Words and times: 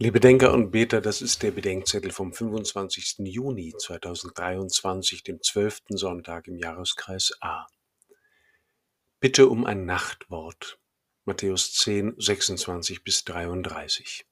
Liebe 0.00 0.20
Denker 0.20 0.54
und 0.54 0.70
Beter, 0.70 1.00
das 1.00 1.20
ist 1.20 1.42
der 1.42 1.50
Bedenkzettel 1.50 2.12
vom 2.12 2.32
25. 2.32 3.16
Juni 3.18 3.74
2023, 3.76 5.24
dem 5.24 5.42
12. 5.42 5.80
Sonntag 5.88 6.46
im 6.46 6.56
Jahreskreis 6.56 7.36
A. 7.40 7.66
Bitte 9.18 9.48
um 9.48 9.66
ein 9.66 9.86
Nachtwort. 9.86 10.78
Matthäus 11.24 11.72
10, 11.72 12.14
26 12.16 13.02
bis 13.02 13.24
33. 13.24 14.24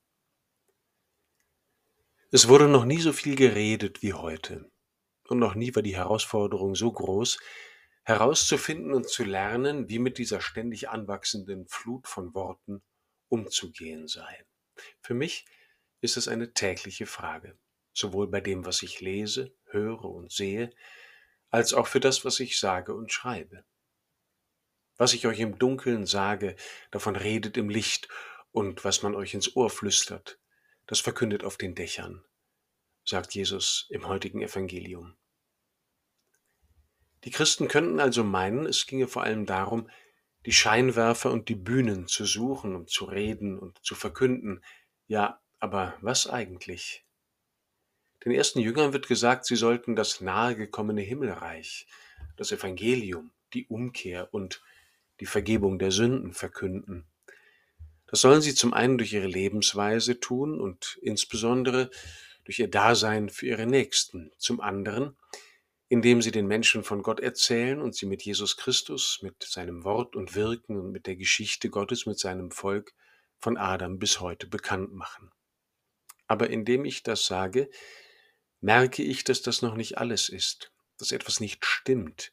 Es 2.30 2.46
wurde 2.46 2.68
noch 2.68 2.84
nie 2.84 3.00
so 3.00 3.12
viel 3.12 3.34
geredet 3.34 4.04
wie 4.04 4.12
heute. 4.12 4.70
Und 5.26 5.40
noch 5.40 5.56
nie 5.56 5.74
war 5.74 5.82
die 5.82 5.96
Herausforderung 5.96 6.76
so 6.76 6.92
groß, 6.92 7.40
herauszufinden 8.04 8.94
und 8.94 9.08
zu 9.08 9.24
lernen, 9.24 9.88
wie 9.88 9.98
mit 9.98 10.18
dieser 10.18 10.40
ständig 10.40 10.90
anwachsenden 10.90 11.66
Flut 11.66 12.06
von 12.06 12.36
Worten 12.36 12.84
umzugehen 13.28 14.06
sei. 14.06 14.46
Für 15.00 15.14
mich 15.14 15.46
ist 16.00 16.16
es 16.16 16.28
eine 16.28 16.52
tägliche 16.52 17.06
Frage, 17.06 17.58
sowohl 17.92 18.28
bei 18.28 18.40
dem, 18.40 18.64
was 18.64 18.82
ich 18.82 19.00
lese, 19.00 19.54
höre 19.66 20.04
und 20.04 20.30
sehe, 20.30 20.70
als 21.50 21.74
auch 21.74 21.86
für 21.86 22.00
das, 22.00 22.24
was 22.24 22.40
ich 22.40 22.58
sage 22.58 22.94
und 22.94 23.12
schreibe. 23.12 23.64
Was 24.96 25.12
ich 25.12 25.26
euch 25.26 25.40
im 25.40 25.58
Dunkeln 25.58 26.06
sage, 26.06 26.56
davon 26.90 27.16
redet 27.16 27.56
im 27.56 27.68
Licht, 27.68 28.08
und 28.56 28.84
was 28.84 29.02
man 29.02 29.14
euch 29.14 29.34
ins 29.34 29.54
Ohr 29.54 29.68
flüstert, 29.68 30.38
das 30.86 31.00
verkündet 31.00 31.44
auf 31.44 31.58
den 31.58 31.74
Dächern, 31.74 32.24
sagt 33.04 33.34
Jesus 33.34 33.86
im 33.90 34.08
heutigen 34.08 34.40
Evangelium. 34.40 35.14
Die 37.24 37.30
Christen 37.30 37.68
könnten 37.68 38.00
also 38.00 38.24
meinen, 38.24 38.64
es 38.64 38.86
ginge 38.86 39.08
vor 39.08 39.24
allem 39.24 39.44
darum, 39.44 39.90
die 40.46 40.52
Scheinwerfer 40.52 41.32
und 41.32 41.48
die 41.48 41.56
Bühnen 41.56 42.06
zu 42.06 42.24
suchen 42.24 42.76
und 42.76 42.88
zu 42.88 43.04
reden 43.04 43.58
und 43.58 43.84
zu 43.84 43.96
verkünden, 43.96 44.62
ja, 45.08 45.40
aber 45.58 45.94
was 46.00 46.28
eigentlich? 46.28 47.04
Den 48.24 48.32
ersten 48.32 48.60
Jüngern 48.60 48.92
wird 48.92 49.08
gesagt, 49.08 49.44
sie 49.44 49.56
sollten 49.56 49.96
das 49.96 50.20
nahegekommene 50.20 51.00
Himmelreich, 51.00 51.86
das 52.36 52.52
Evangelium, 52.52 53.32
die 53.54 53.66
Umkehr 53.66 54.32
und 54.32 54.62
die 55.20 55.26
Vergebung 55.26 55.78
der 55.78 55.90
Sünden 55.90 56.32
verkünden. 56.32 57.06
Das 58.06 58.20
sollen 58.20 58.40
sie 58.40 58.54
zum 58.54 58.72
einen 58.72 58.98
durch 58.98 59.12
ihre 59.12 59.26
Lebensweise 59.26 60.20
tun 60.20 60.60
und 60.60 60.98
insbesondere 61.02 61.90
durch 62.44 62.60
ihr 62.60 62.70
Dasein 62.70 63.30
für 63.30 63.46
ihre 63.46 63.66
Nächsten, 63.66 64.30
zum 64.38 64.60
anderen, 64.60 65.16
indem 65.88 66.20
sie 66.20 66.32
den 66.32 66.46
Menschen 66.46 66.82
von 66.82 67.02
Gott 67.02 67.20
erzählen 67.20 67.80
und 67.80 67.94
sie 67.94 68.06
mit 68.06 68.22
Jesus 68.22 68.56
Christus, 68.56 69.20
mit 69.22 69.42
seinem 69.42 69.84
Wort 69.84 70.16
und 70.16 70.34
Wirken 70.34 70.76
und 70.76 70.90
mit 70.90 71.06
der 71.06 71.16
Geschichte 71.16 71.70
Gottes, 71.70 72.06
mit 72.06 72.18
seinem 72.18 72.50
Volk 72.50 72.92
von 73.38 73.56
Adam 73.56 73.98
bis 73.98 74.20
heute 74.20 74.46
bekannt 74.46 74.92
machen. 74.92 75.30
Aber 76.26 76.50
indem 76.50 76.84
ich 76.84 77.02
das 77.02 77.26
sage, 77.26 77.70
merke 78.60 79.02
ich, 79.02 79.22
dass 79.22 79.42
das 79.42 79.62
noch 79.62 79.76
nicht 79.76 79.98
alles 79.98 80.28
ist, 80.28 80.72
dass 80.98 81.12
etwas 81.12 81.38
nicht 81.38 81.64
stimmt, 81.64 82.32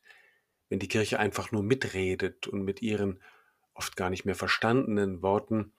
wenn 0.70 0.80
die 0.80 0.88
Kirche 0.88 1.20
einfach 1.20 1.52
nur 1.52 1.62
mitredet 1.62 2.48
und 2.48 2.64
mit 2.64 2.82
ihren 2.82 3.22
oft 3.76 3.96
gar 3.96 4.10
nicht 4.10 4.26
mehr 4.26 4.36
verstandenen 4.36 5.22
Worten 5.22 5.74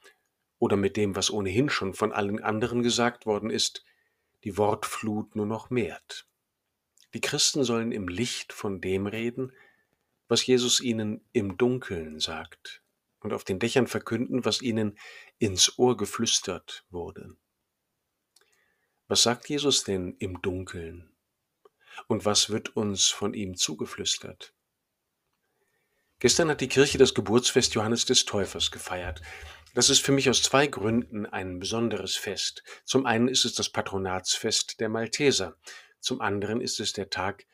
oder 0.58 0.76
mit 0.76 0.96
dem, 0.96 1.16
was 1.16 1.30
ohnehin 1.30 1.70
schon 1.70 1.94
von 1.94 2.12
allen 2.12 2.40
anderen 2.40 2.82
gesagt 2.82 3.26
worden 3.26 3.50
ist, 3.50 3.84
die 4.44 4.56
Wortflut 4.56 5.34
nur 5.34 5.46
noch 5.46 5.70
mehrt. 5.70 6.26
Die 7.14 7.20
Christen 7.20 7.64
sollen 7.64 7.92
im 7.92 8.08
Licht 8.08 8.52
von 8.52 8.80
dem 8.80 9.06
reden, 9.06 9.52
was 10.28 10.44
Jesus 10.44 10.80
ihnen 10.80 11.24
im 11.32 11.56
Dunkeln 11.56 12.18
sagt 12.18 12.82
und 13.20 13.32
auf 13.32 13.44
den 13.44 13.58
Dächern 13.58 13.86
verkünden, 13.86 14.44
was 14.44 14.62
ihnen 14.62 14.98
ins 15.38 15.78
Ohr 15.78 15.96
geflüstert 15.96 16.84
wurde. 16.90 17.36
Was 19.06 19.22
sagt 19.22 19.48
Jesus 19.48 19.84
denn 19.84 20.16
im 20.18 20.42
Dunkeln? 20.42 21.10
Und 22.08 22.24
was 22.24 22.50
wird 22.50 22.76
uns 22.76 23.06
von 23.06 23.32
ihm 23.32 23.56
zugeflüstert? 23.56 24.52
Gestern 26.18 26.48
hat 26.48 26.60
die 26.60 26.68
Kirche 26.68 26.98
das 26.98 27.14
Geburtsfest 27.14 27.74
Johannes 27.74 28.06
des 28.06 28.24
Täufers 28.24 28.70
gefeiert. 28.70 29.20
Das 29.74 29.90
ist 29.90 30.00
für 30.00 30.12
mich 30.12 30.30
aus 30.30 30.42
zwei 30.42 30.66
Gründen 30.66 31.26
ein 31.26 31.58
besonderes 31.58 32.16
Fest. 32.16 32.62
Zum 32.84 33.06
einen 33.06 33.28
ist 33.28 33.44
es 33.44 33.54
das 33.54 33.68
Patronatsfest 33.68 34.80
der 34.80 34.88
Malteser. 34.88 35.56
Zum 36.04 36.20
anderen 36.20 36.60
ist 36.60 36.80
es 36.80 36.92
der 36.92 37.08
Tag, 37.08 37.46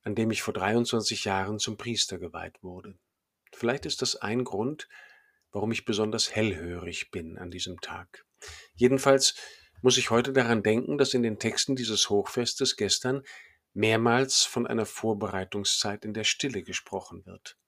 an 0.00 0.14
dem 0.14 0.30
ich 0.30 0.40
vor 0.40 0.54
23 0.54 1.26
Jahren 1.26 1.58
zum 1.58 1.76
Priester 1.76 2.18
geweiht 2.18 2.62
wurde. 2.62 2.98
Vielleicht 3.52 3.84
ist 3.84 4.00
das 4.00 4.16
ein 4.16 4.42
Grund, 4.42 4.88
warum 5.52 5.70
ich 5.70 5.84
besonders 5.84 6.34
hellhörig 6.34 7.10
bin 7.10 7.36
an 7.36 7.50
diesem 7.50 7.78
Tag. 7.82 8.24
Jedenfalls 8.74 9.34
muss 9.82 9.98
ich 9.98 10.08
heute 10.08 10.32
daran 10.32 10.62
denken, 10.62 10.96
dass 10.96 11.12
in 11.12 11.22
den 11.22 11.38
Texten 11.38 11.76
dieses 11.76 12.08
Hochfestes 12.08 12.78
gestern 12.78 13.22
mehrmals 13.74 14.44
von 14.44 14.66
einer 14.66 14.86
Vorbereitungszeit 14.86 16.06
in 16.06 16.14
der 16.14 16.24
Stille 16.24 16.62
gesprochen 16.62 17.26
wird. 17.26 17.58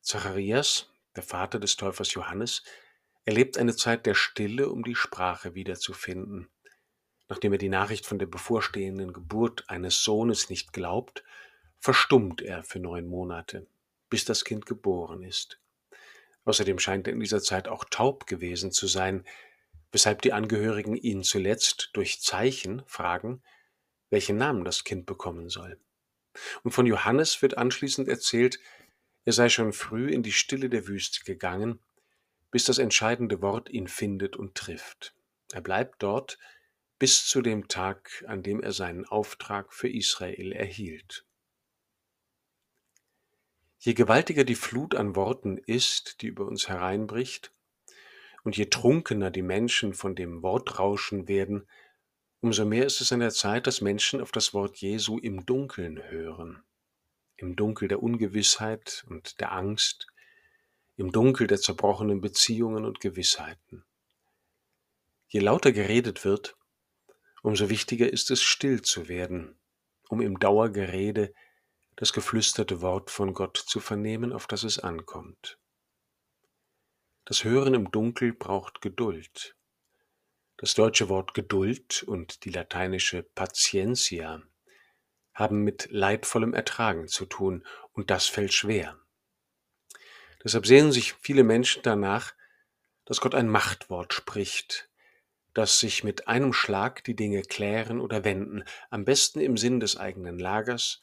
Zacharias, 0.00 0.90
der 1.14 1.22
Vater 1.22 1.60
des 1.60 1.76
Täufers 1.76 2.12
Johannes, 2.14 2.64
erlebt 3.24 3.56
eine 3.58 3.76
Zeit 3.76 4.06
der 4.06 4.14
Stille, 4.14 4.70
um 4.70 4.82
die 4.82 4.96
Sprache 4.96 5.54
wiederzufinden. 5.54 6.50
Nachdem 7.32 7.52
er 7.52 7.58
die 7.58 7.70
Nachricht 7.70 8.04
von 8.04 8.18
der 8.18 8.26
bevorstehenden 8.26 9.14
Geburt 9.14 9.64
eines 9.70 10.04
Sohnes 10.04 10.50
nicht 10.50 10.74
glaubt, 10.74 11.24
verstummt 11.78 12.42
er 12.42 12.62
für 12.62 12.78
neun 12.78 13.08
Monate, 13.08 13.66
bis 14.10 14.26
das 14.26 14.44
Kind 14.44 14.66
geboren 14.66 15.22
ist. 15.22 15.58
Außerdem 16.44 16.78
scheint 16.78 17.06
er 17.06 17.14
in 17.14 17.20
dieser 17.20 17.40
Zeit 17.40 17.68
auch 17.68 17.86
taub 17.86 18.26
gewesen 18.26 18.70
zu 18.70 18.86
sein, 18.86 19.24
weshalb 19.92 20.20
die 20.20 20.34
Angehörigen 20.34 20.94
ihn 20.94 21.22
zuletzt 21.22 21.88
durch 21.94 22.20
Zeichen 22.20 22.82
fragen, 22.84 23.42
welchen 24.10 24.36
Namen 24.36 24.66
das 24.66 24.84
Kind 24.84 25.06
bekommen 25.06 25.48
soll. 25.48 25.80
Und 26.64 26.72
von 26.72 26.84
Johannes 26.84 27.40
wird 27.40 27.56
anschließend 27.56 28.08
erzählt, 28.08 28.60
er 29.24 29.32
sei 29.32 29.48
schon 29.48 29.72
früh 29.72 30.10
in 30.10 30.22
die 30.22 30.32
Stille 30.32 30.68
der 30.68 30.86
Wüste 30.86 31.24
gegangen, 31.24 31.78
bis 32.50 32.64
das 32.64 32.76
entscheidende 32.76 33.40
Wort 33.40 33.70
ihn 33.70 33.88
findet 33.88 34.36
und 34.36 34.54
trifft. 34.54 35.14
Er 35.54 35.62
bleibt 35.62 36.02
dort 36.02 36.36
bis 37.02 37.26
zu 37.26 37.42
dem 37.42 37.66
Tag, 37.66 38.24
an 38.28 38.44
dem 38.44 38.62
er 38.62 38.70
seinen 38.70 39.04
Auftrag 39.04 39.72
für 39.72 39.88
Israel 39.88 40.52
erhielt. 40.52 41.26
Je 43.80 43.94
gewaltiger 43.94 44.44
die 44.44 44.54
Flut 44.54 44.94
an 44.94 45.16
Worten 45.16 45.58
ist, 45.58 46.22
die 46.22 46.28
über 46.28 46.46
uns 46.46 46.68
hereinbricht, 46.68 47.52
und 48.44 48.56
je 48.56 48.66
trunkener 48.66 49.32
die 49.32 49.42
Menschen 49.42 49.94
von 49.94 50.14
dem 50.14 50.44
Wortrauschen 50.44 51.26
werden, 51.26 51.68
umso 52.40 52.64
mehr 52.64 52.86
ist 52.86 53.00
es 53.00 53.10
an 53.10 53.18
der 53.18 53.30
Zeit, 53.30 53.66
dass 53.66 53.80
Menschen 53.80 54.20
auf 54.20 54.30
das 54.30 54.54
Wort 54.54 54.76
Jesu 54.76 55.18
im 55.18 55.44
Dunkeln 55.44 56.08
hören. 56.08 56.62
Im 57.34 57.56
Dunkel 57.56 57.88
der 57.88 58.00
Ungewissheit 58.00 59.04
und 59.08 59.40
der 59.40 59.50
Angst, 59.50 60.06
im 60.94 61.10
Dunkel 61.10 61.48
der 61.48 61.58
zerbrochenen 61.58 62.20
Beziehungen 62.20 62.84
und 62.84 63.00
Gewissheiten. 63.00 63.84
Je 65.26 65.40
lauter 65.40 65.72
geredet 65.72 66.24
wird, 66.24 66.56
umso 67.42 67.68
wichtiger 67.68 68.10
ist 68.10 68.30
es, 68.30 68.42
still 68.42 68.82
zu 68.82 69.08
werden, 69.08 69.58
um 70.08 70.20
im 70.20 70.38
Dauergerede 70.38 71.34
das 71.96 72.12
geflüsterte 72.12 72.80
Wort 72.80 73.10
von 73.10 73.34
Gott 73.34 73.56
zu 73.56 73.80
vernehmen, 73.80 74.32
auf 74.32 74.46
das 74.46 74.62
es 74.64 74.78
ankommt. 74.78 75.58
Das 77.24 77.44
Hören 77.44 77.74
im 77.74 77.90
Dunkel 77.90 78.32
braucht 78.32 78.80
Geduld. 78.80 79.56
Das 80.56 80.74
deutsche 80.74 81.08
Wort 81.08 81.34
Geduld 81.34 82.02
und 82.02 82.44
die 82.44 82.50
lateinische 82.50 83.22
Patientia 83.22 84.42
haben 85.34 85.62
mit 85.64 85.88
leidvollem 85.90 86.54
Ertragen 86.54 87.08
zu 87.08 87.26
tun, 87.26 87.66
und 87.92 88.10
das 88.10 88.26
fällt 88.26 88.52
schwer. 88.52 88.98
Deshalb 90.44 90.66
sehnen 90.66 90.92
sich 90.92 91.14
viele 91.14 91.44
Menschen 91.44 91.82
danach, 91.82 92.34
dass 93.04 93.20
Gott 93.20 93.34
ein 93.34 93.48
Machtwort 93.48 94.12
spricht, 94.12 94.88
dass 95.54 95.78
sich 95.78 96.02
mit 96.02 96.28
einem 96.28 96.52
Schlag 96.52 97.04
die 97.04 97.16
Dinge 97.16 97.42
klären 97.42 98.00
oder 98.00 98.24
wenden, 98.24 98.64
am 98.90 99.04
besten 99.04 99.40
im 99.40 99.56
Sinn 99.56 99.80
des 99.80 99.96
eigenen 99.96 100.38
Lagers 100.38 101.02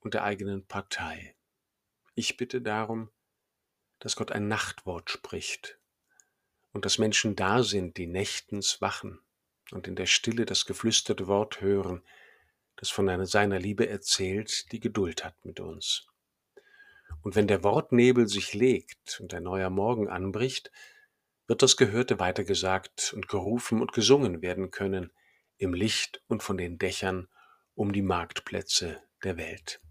und 0.00 0.14
der 0.14 0.24
eigenen 0.24 0.66
Partei. 0.66 1.36
Ich 2.14 2.36
bitte 2.36 2.60
darum, 2.60 3.10
dass 4.00 4.16
Gott 4.16 4.32
ein 4.32 4.48
Nachtwort 4.48 5.10
spricht 5.10 5.78
und 6.72 6.84
dass 6.84 6.98
Menschen 6.98 7.36
da 7.36 7.62
sind, 7.62 7.96
die 7.96 8.06
nächtens 8.06 8.80
wachen 8.80 9.20
und 9.70 9.88
in 9.88 9.96
der 9.96 10.06
Stille 10.06 10.44
das 10.44 10.66
geflüsterte 10.66 11.26
Wort 11.26 11.60
hören, 11.60 12.02
das 12.76 12.90
von 12.90 13.24
seiner 13.24 13.58
Liebe 13.58 13.88
erzählt, 13.88 14.70
die 14.72 14.80
Geduld 14.80 15.24
hat 15.24 15.44
mit 15.44 15.60
uns. 15.60 16.06
Und 17.22 17.36
wenn 17.36 17.46
der 17.46 17.62
Wortnebel 17.62 18.28
sich 18.28 18.52
legt 18.52 19.20
und 19.20 19.32
ein 19.32 19.44
neuer 19.44 19.70
Morgen 19.70 20.08
anbricht, 20.08 20.70
wird 21.46 21.62
das 21.62 21.76
Gehörte 21.76 22.18
weitergesagt 22.18 23.12
und 23.14 23.28
gerufen 23.28 23.80
und 23.80 23.92
gesungen 23.92 24.42
werden 24.42 24.70
können, 24.70 25.12
im 25.58 25.74
Licht 25.74 26.22
und 26.26 26.42
von 26.42 26.56
den 26.56 26.78
Dächern 26.78 27.28
um 27.74 27.92
die 27.92 28.02
Marktplätze 28.02 29.02
der 29.22 29.36
Welt. 29.36 29.83